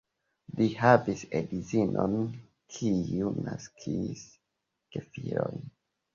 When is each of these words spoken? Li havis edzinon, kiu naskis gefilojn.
Li 0.59 0.69
havis 0.77 1.19
edzinon, 1.39 2.15
kiu 2.79 3.31
naskis 3.49 4.27
gefilojn. 4.99 5.71